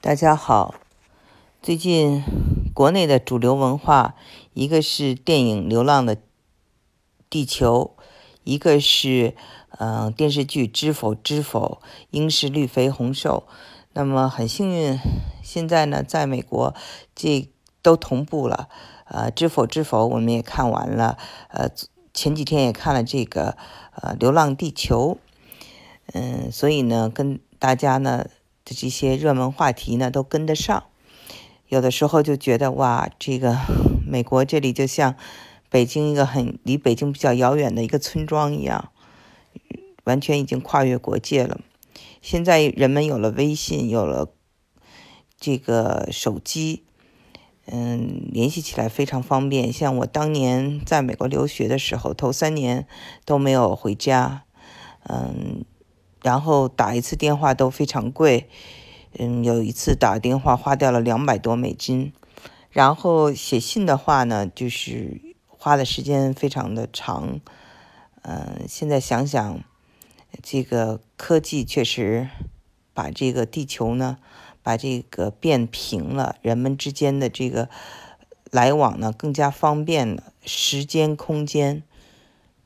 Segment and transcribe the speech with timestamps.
[0.00, 0.76] 大家好，
[1.60, 2.22] 最近
[2.72, 4.14] 国内的主流文化，
[4.54, 6.16] 一个是电影《流浪的
[7.28, 7.96] 地球》，
[8.44, 9.34] 一个是
[9.70, 11.80] 嗯电视剧《知否知否》，
[12.10, 13.48] 应是绿肥红瘦。
[13.92, 14.96] 那么很幸运，
[15.42, 16.76] 现在呢，在美国
[17.16, 17.50] 这
[17.82, 18.68] 都同步了。
[19.06, 21.18] 呃，《知否知否》我们也看完了，
[21.48, 21.68] 呃，
[22.14, 23.56] 前几天也看了这个
[24.00, 25.18] 呃《流浪地球》，
[26.12, 28.28] 嗯，所以呢，跟大家呢。
[28.74, 30.84] 这些热门话题呢都跟得上，
[31.68, 33.56] 有的时候就觉得哇，这个
[34.06, 35.14] 美国这里就像
[35.70, 38.90] 北京一个很离北京比较遥远的一个村庄一样，
[40.04, 41.60] 完全已经跨越国界了。
[42.22, 44.32] 现在人们有了微信，有了
[45.38, 46.84] 这个手机，
[47.66, 49.72] 嗯，联系起来非常方便。
[49.72, 52.86] 像我当年在美国留学的时候，头三年
[53.24, 54.44] 都没有回家，
[55.04, 55.64] 嗯。
[56.28, 58.50] 然后打一次电话都非常贵，
[59.18, 62.12] 嗯，有一次打电话花掉了两百多美金。
[62.68, 67.40] 然后写信的话呢，就是花的时间非常的长。
[68.20, 69.60] 嗯，现在想想，
[70.42, 72.28] 这个科技确实
[72.92, 74.18] 把这个地球呢，
[74.62, 77.70] 把这个变平了，人们之间的这个
[78.50, 81.82] 来往呢更加方便了，时间、空间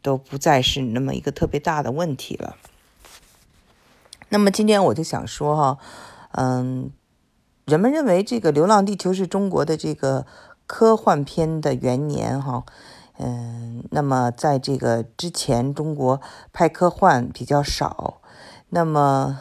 [0.03, 2.57] 都不再是那么一个特别大的问题了。
[4.33, 5.79] 那么今天我就想说哈，
[6.31, 6.91] 嗯，
[7.67, 10.25] 人们认为这个《流浪地球》是中国的这个
[10.67, 12.65] 科幻片的元年哈，
[13.19, 16.19] 嗯，那么在这个之前，中国
[16.51, 18.23] 拍科幻比较少，
[18.71, 19.39] 那么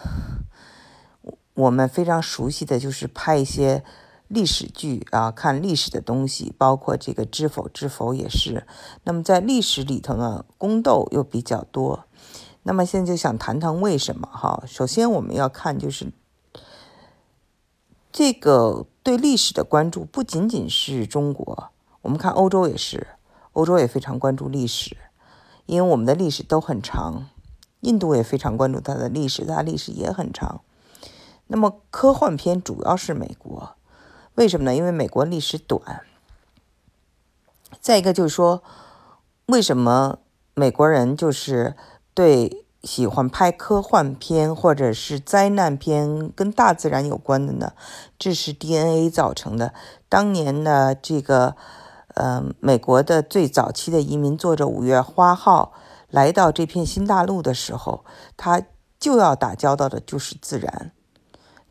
[1.53, 3.86] 我们非常熟悉的就是拍一些
[4.28, 8.67] 历史剧啊，看历史的东西，包括这个《知否知否》也是。
[9.05, 12.03] 那么在历史里头呢，宫斗又比较多。
[12.64, 14.64] 那么现在就想谈谈为什么哈？
[14.67, 16.12] 首先我们要看就是
[18.12, 21.72] 这个对历史的关注不仅仅是中国，
[22.04, 23.08] 我们看欧洲也是，
[23.54, 24.95] 欧洲也非常关注历史，
[25.66, 27.30] 因为我们的历史都很长。
[27.80, 30.61] 印度也非常关注它的历史，它历史也很长。
[31.48, 33.76] 那么科幻片主要是美国，
[34.36, 34.76] 为什么呢？
[34.76, 36.02] 因为美国历史短。
[37.80, 38.61] 再一个就是说，
[39.48, 40.20] 为什么
[40.54, 41.76] 美国人就是？
[42.14, 47.72] 对，喜欢拍科幻片或者是灾难片，跟大自然有关的呢，
[48.20, 49.73] 这是 DNA 造成的。
[50.10, 51.55] 当年呢，这个，
[52.16, 55.72] 呃，美国的最早期的移民坐着五月花号
[56.10, 58.04] 来到这片新大陆的时候，
[58.36, 58.61] 他
[58.99, 60.92] 就要打交道的就是自然，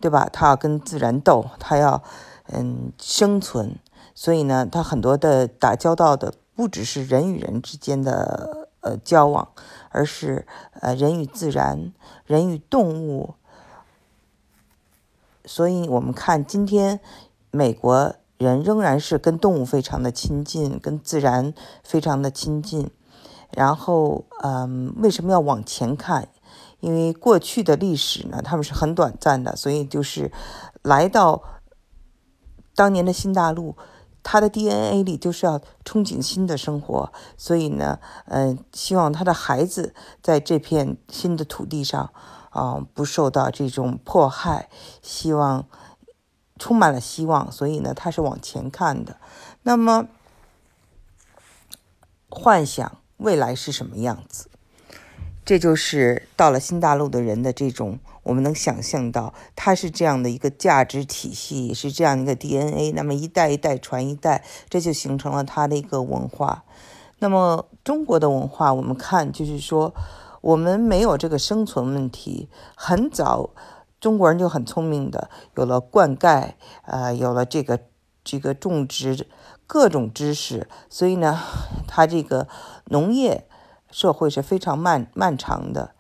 [0.01, 0.31] 对吧？
[0.33, 2.03] 他要跟自然斗，他要
[2.47, 3.77] 嗯生存，
[4.15, 8.69] 所以呢，他很多的打交道的不只是人与人之间的。
[8.83, 9.47] 呃，交往，
[9.91, 10.47] 而是
[10.81, 11.93] 呃人与自然、
[12.25, 13.35] 人与动物。
[15.45, 17.01] 所以，我们看今天
[17.51, 21.53] 美国人仍然是跟动物非常的亲近，跟自然
[21.83, 22.91] 非常的亲近。
[23.51, 26.29] 然后，嗯，为什么要往前看？
[26.79, 30.31] 因为过去的历史呢，他们是很短暂的，所以就是
[30.83, 31.43] 来到
[32.75, 33.77] 当年的新大陆。
[34.23, 42.13] 他的 DNA 里就是要憧憬新的生活，所以呢，嗯，希望他的孩子在这片新的土地上，
[42.51, 44.69] 啊，不受到这种迫害，
[45.03, 45.67] 希望
[46.59, 49.17] 充满了希望，所以呢，他是往前看的。
[49.63, 50.07] 那么，
[52.29, 54.49] 幻想未来是什么样子？
[55.45, 57.99] 这就是到了新大陆的人的这种。
[58.23, 62.93] 我们能想象到，它是这样的一个价值体系，是这样一个 DNA。
[62.93, 66.65] 那么一代一代传一代，这就形成了它的一个文化。
[67.19, 69.95] 那么中国的文化，我们看就是说，
[70.41, 72.49] 我们没有这个生存问题。
[72.75, 73.51] 很早，
[74.01, 76.53] 中国人就很聪明的，有了灌溉，
[76.87, 77.81] 呃，有了这个
[78.23, 79.27] 这个种植
[79.67, 81.39] 各种知识，所以呢，
[81.87, 82.49] 它这个
[82.87, 83.47] 农业
[83.91, 85.95] 社会是非常漫漫长的。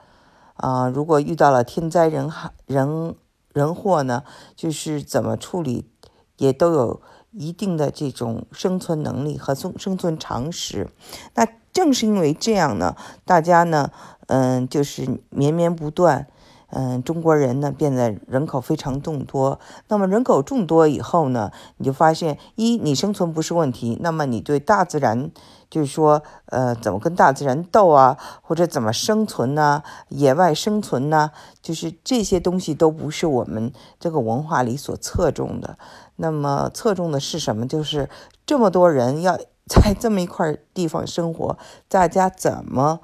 [0.60, 3.14] 啊，如果遇到了天灾人害、人
[3.52, 5.90] 人祸呢，就是怎么处理，
[6.36, 7.00] 也都有
[7.32, 10.88] 一定的这种生存能力和生生存常识。
[11.34, 13.90] 那正是因为这样呢，大家呢，
[14.26, 16.26] 嗯，就是绵绵不断。
[16.70, 19.58] 嗯，中国人呢变得人口非常众多。
[19.88, 25.30] 那么人口众多以后呢，你就发现，一你生存不是问题，那么你对大自然，
[25.68, 29.82] 就是说，呃，怎么跟大自然斗啊，或者怎么生存呢？
[30.08, 31.32] 野外生存呢？
[31.60, 35.76] 就是这些东西都不是我们这个文化里所侧重的。
[36.16, 37.66] 那么侧重的是什么？
[37.66, 38.08] 就是
[38.46, 41.56] 这么多人要 在这么一块地方生活，
[41.88, 43.00] 大家怎么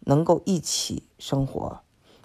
[0.00, 1.80] 能够一起生活？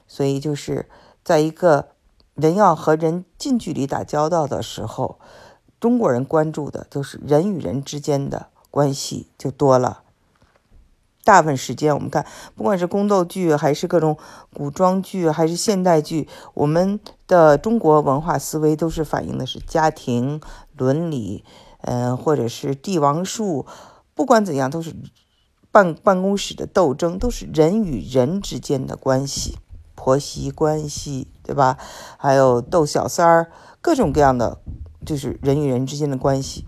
[0.08, 0.90] 所以就是
[1.24, 1.90] 在一个
[2.36, 5.20] 人要和人近距离打交道的时候，
[5.80, 10.02] 中国人关注的就是人与人之间的关系就多了。
[11.26, 14.18] 大部分时间，我们看，不管是宫斗剧，还是各种
[14.54, 20.42] 古装剧，还是现代剧，我们的中国文化思维都是反映的是家庭
[20.76, 21.46] 伦理，
[21.84, 23.66] 嗯，或者是帝王术。
[24.14, 24.94] 不管怎样，都是
[25.72, 29.58] 办办公室的斗争，都是人与人之间的关系，
[30.04, 31.78] 婆媳关系，对吧？
[32.18, 34.58] 还有斗小三儿，各种各样的，
[35.06, 36.66] 就是人与人之间的关系。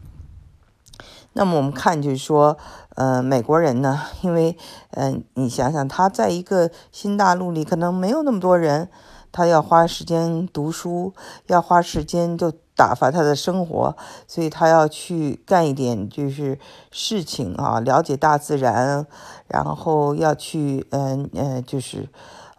[1.33, 2.57] 那么我们看，就是说。
[2.95, 4.57] 呃，美国人呢，因为，
[4.91, 8.89] 嗯，你想想，他在一个新大陆里，可能没有那么多人，
[9.33, 11.13] 他要花时间读书，
[11.47, 13.95] 要花时间就打发他的生活，
[14.27, 16.59] 所以他要去干一点就是
[16.91, 19.07] 事情啊，了解大自然，
[19.47, 22.09] 然后要去，嗯嗯，就是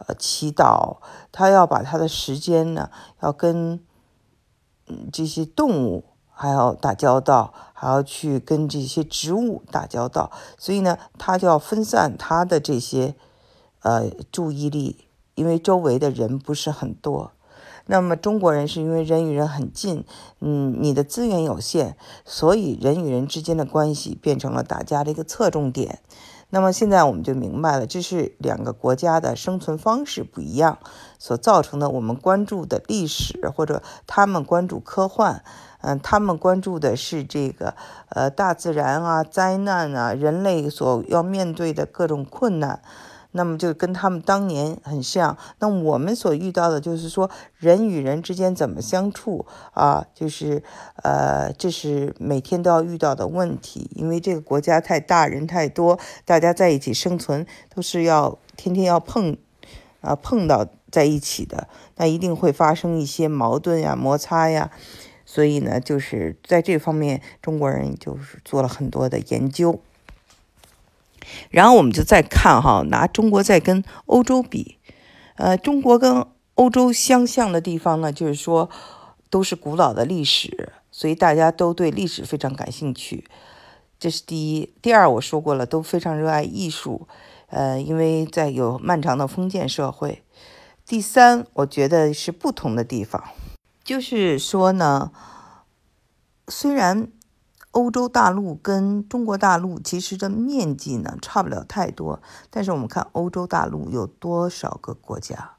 [0.07, 0.97] 呃祈祷，
[1.31, 2.91] 他要把他的时间呢，
[3.21, 3.81] 要跟
[4.89, 6.05] 嗯这些动物。
[6.39, 13.15] 还要打交道，还要去跟这些植物打交道，所以呢，他就要分散他的这些
[13.81, 17.33] 呃注意力，因为周围的人不是很多。
[17.87, 20.05] 那么中国人是因为人与人很近，
[20.41, 26.01] 嗯，你的资源有限，所以人与人之间的关系变成了大家的一个侧重点。
[26.49, 30.79] 那么现在我们就明白了，这是两个国家的生存方式不一样
[31.19, 31.89] 所造成的。
[31.91, 35.43] 我们关注的历史，或者他们关注科幻。
[35.83, 37.75] 嗯，他们关注的是这个，
[38.09, 42.81] 呃，大自然啊，灾难啊，人类所要面对的各种困难，
[43.37, 45.37] 那么就跟他们当年很像。
[45.61, 50.05] 那我们所遇到的就是说，人与人之间怎么相处啊？
[50.15, 50.63] 就是，
[51.05, 53.89] 呃，这是每天都要遇到的问题。
[53.95, 59.37] 因为这个国家太大，人太多，大家在一起生存都是要天天要碰，
[60.01, 64.71] 啊，碰到在一起的，那一定会发生一些矛盾呀、摩擦呀。
[65.25, 69.81] 所以呢，就是在这方面，中国人就是做了很多的研究。
[71.51, 74.79] 然后我们就再看哈，拿中国再跟欧洲比，
[75.37, 78.71] 呃，中国跟欧洲相像的地方呢，就是说
[79.29, 83.27] 都是古老的历史，所以大家都对历史非常感兴趣。
[83.99, 84.75] 这是第一。
[84.83, 87.09] 第二，我说过了，都非常热爱艺术，
[87.49, 90.23] 呃，因为在有漫长的封建社会。
[90.87, 93.25] 第三，我觉得是不同的地方。
[93.83, 95.11] 就是说呢，
[96.49, 97.09] 虽然
[97.77, 105.57] 欧洲大陆跟中国大陆其实的面积呢差不了太多，但是我们看欧洲大陆有多少个国家，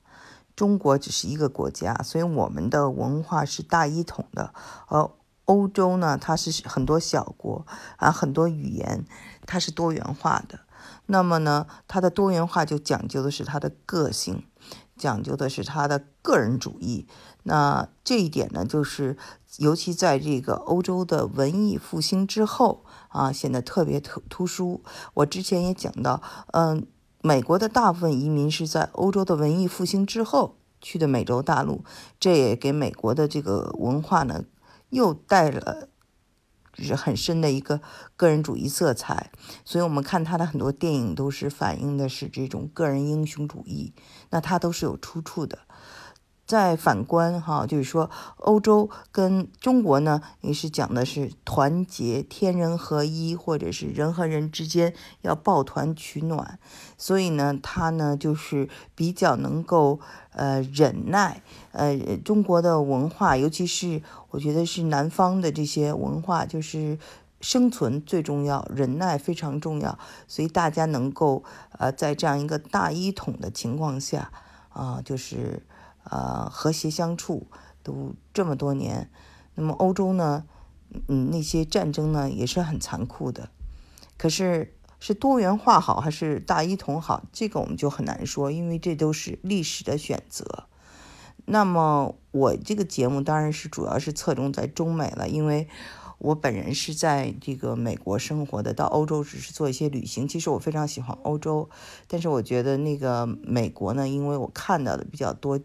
[0.56, 4.52] 中国只是一个国家，所以我们的文化是大一统的。
[4.88, 5.08] 而
[5.46, 7.64] 欧洲呢，它是很多小国
[7.98, 9.06] 啊，很多语言，
[9.46, 10.62] 它是多元化的。
[11.06, 14.44] 那么呢，它的多元化就讲究的是它的个性，
[14.98, 17.08] 讲究的是他的个人主义。
[17.44, 19.18] 那这一点呢，就是
[19.58, 24.84] 尤其在这个欧洲的文艺复兴之后啊，显得特别突突出。
[25.14, 26.22] 我之前也讲到，
[26.52, 26.86] 嗯，
[27.22, 31.86] 美国的大部分移民是在欧洲的文艺复兴之后去的美洲大陆，
[32.20, 34.44] 这也给美国的这个文化呢，
[34.90, 35.88] 又带了
[36.74, 37.82] 就是很深的一个
[38.16, 39.32] 个人主义色彩。
[39.66, 43.94] 所以，我们看他的很多电影都是反映的是这种个人英雄主义，
[44.30, 45.60] 那它都是有出处的。
[46.46, 54.94] 再反观哈，就是说欧洲跟中国呢，也是讲的是团结、天人合一，或者是人和人之间
[55.24, 56.58] 要抱团取暖。
[56.98, 60.00] 所以呢，他呢就是比较能够
[60.32, 61.42] 呃忍耐。
[61.74, 66.98] 呃，中国的文化，尤其是我觉得是南方的这些文化，就是
[67.42, 69.98] 生存最重要，忍耐非常重要。
[70.28, 74.32] 所以大家能够呃在这样一个大一统的情况下
[74.70, 75.66] 啊，就是。
[76.10, 77.48] 呃，和谐相处
[77.84, 79.12] 都这么多年，
[79.56, 80.46] 那么欧洲呢？
[81.10, 83.50] 嗯，那些战争呢也是很残酷的。
[84.16, 87.26] 可是是多元化好还是大一统好？
[87.34, 90.70] 这个我们就很难说，因为这都是历史的选择。
[91.44, 95.68] 那么我这个节目当然是主要是侧重在中美了，因为。
[96.20, 100.28] 我本人是在这个美国生活的，到欧洲只是做一些旅行。
[100.28, 101.70] 其实我非常喜欢欧洲，
[102.08, 105.60] 但是我觉得那个美国呢，因为我看到的比较多，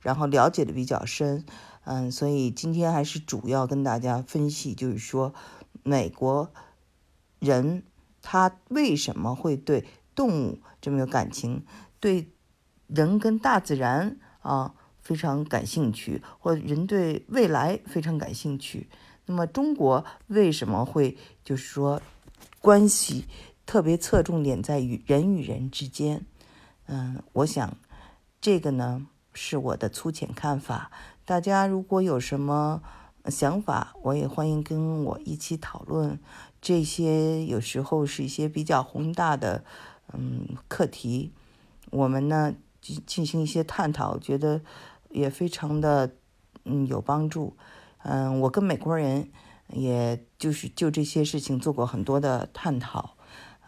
[0.00, 1.44] 然后了解的比较深，
[1.84, 5.34] 嗯，所以今天还是主要跟大家分析，就是说
[5.82, 6.50] 美国
[7.38, 7.82] 人
[8.22, 9.84] 他为什么会对
[10.14, 11.64] 动物这么有感情，
[12.00, 12.30] 对
[12.86, 18.88] 人跟大自然啊非常感兴趣，或人对未来非常感兴趣。
[19.28, 22.00] 那么中国为什么会就是说
[22.62, 23.26] 关系
[23.66, 26.24] 特别侧重点在于人与人之间？
[26.86, 27.76] 嗯，我想
[28.40, 30.90] 这个呢是我的粗浅看法，
[31.26, 32.82] 大家如果有什么
[33.26, 36.18] 想法，我也欢迎跟我一起讨论。
[36.62, 39.62] 这些有时候是一些比较宏大的
[40.14, 41.32] 嗯课题，
[41.90, 44.62] 我们呢进进行一些探讨，觉得
[45.10, 46.14] 也非常的
[46.64, 47.54] 嗯有帮助。
[48.10, 49.30] 嗯，我跟美国人
[49.68, 53.18] 也就是就这些事情做过很多的探讨。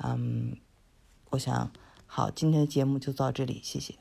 [0.02, 0.56] 嗯，
[1.28, 1.70] 我想
[2.06, 4.00] 好，今天的节目就到这里，谢谢。